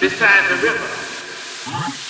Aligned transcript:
beside 0.00 0.48
the 0.50 0.56
river. 0.62 2.03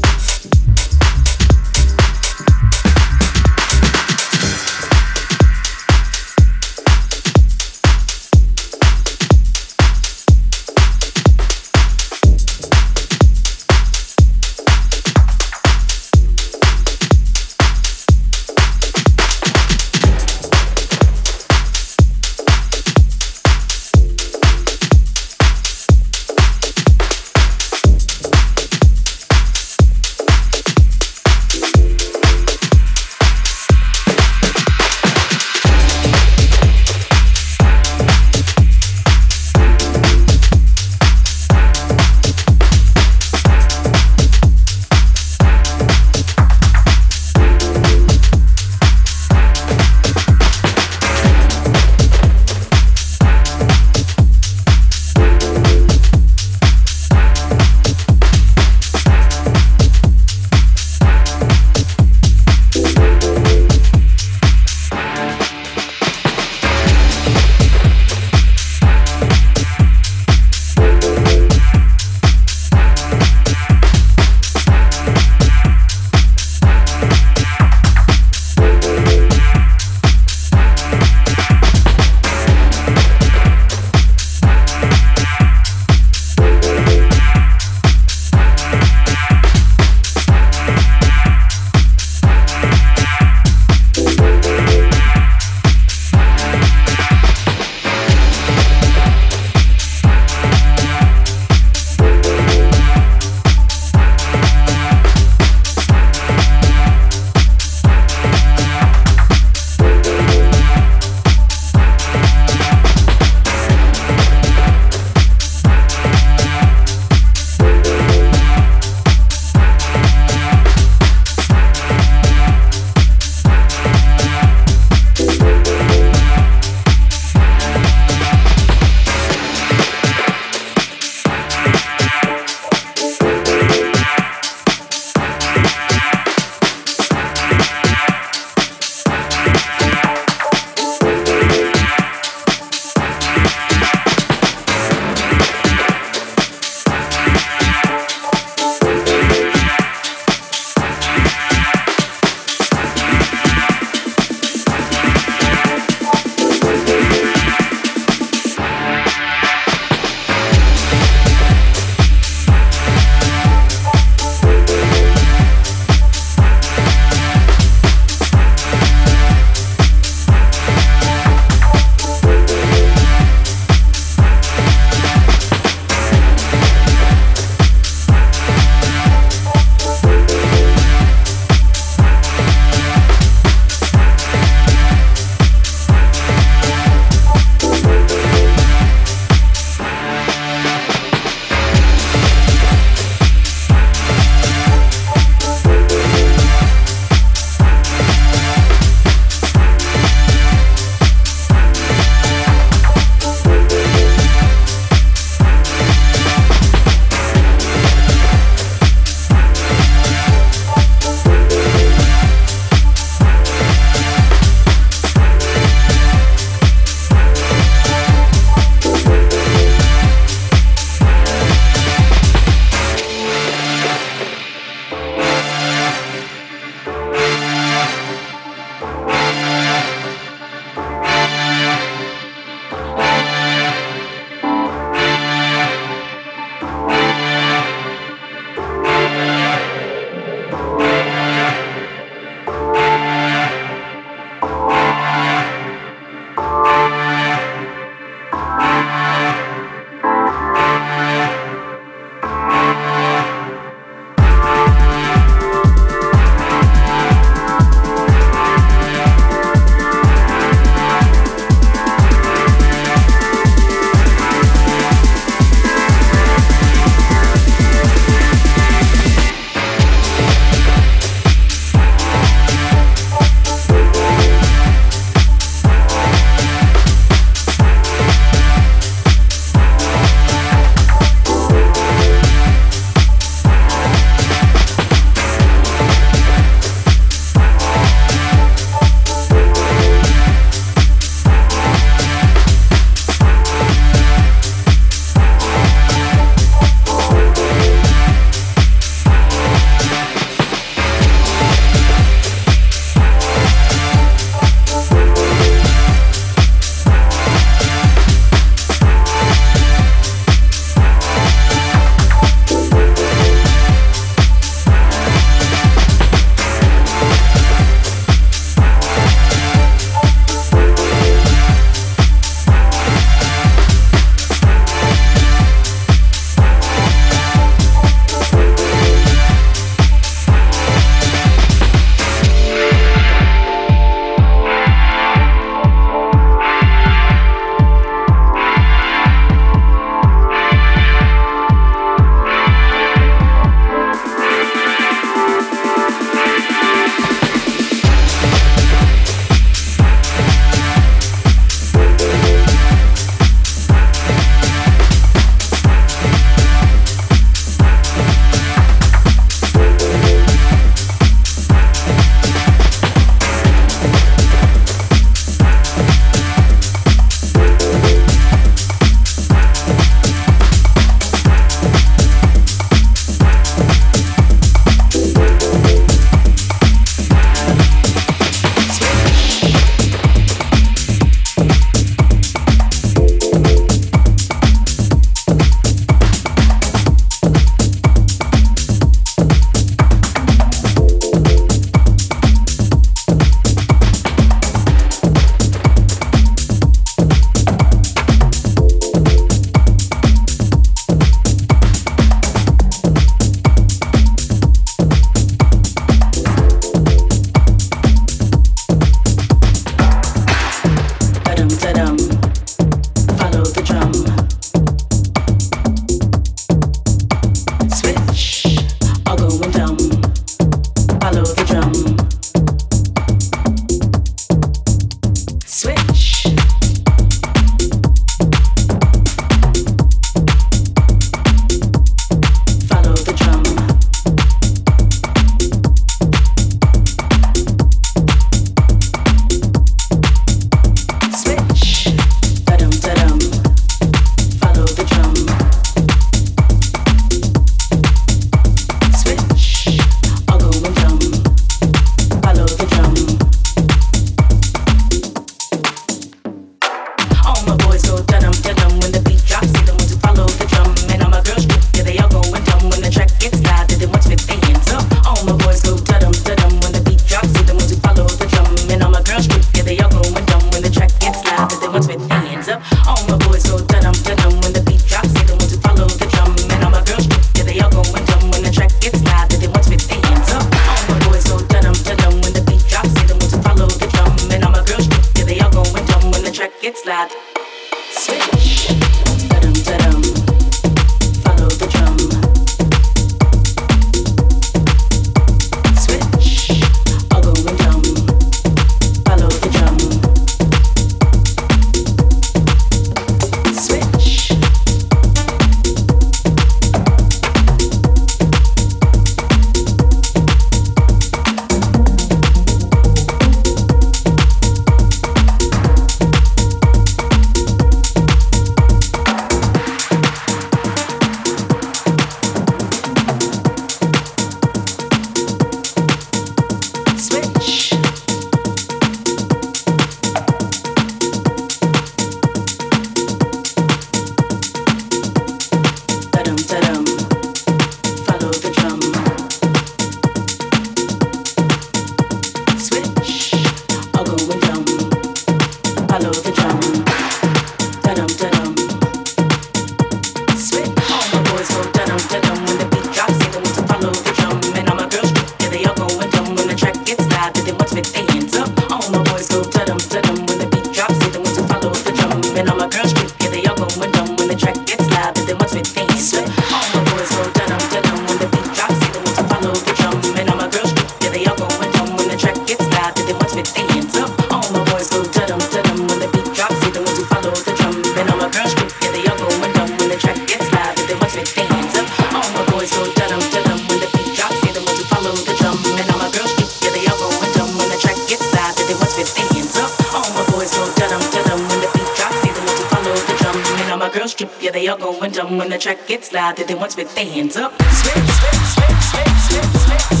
they 594.61 594.67
all 594.67 594.77
going 594.77 595.11
dumb 595.11 595.37
when 595.37 595.49
the 595.49 595.57
track 595.57 595.87
gets 595.87 596.13
loud. 596.13 596.37
Then 596.37 596.59
once 596.59 596.75
with 596.75 596.93
their 596.93 597.05
hands 597.05 597.35
up, 597.35 597.51
switch, 597.59 597.93
switch, 597.93 598.35
switch, 598.53 598.83
switch, 598.91 599.41
switch, 599.57 599.81
switch. 599.81 600.00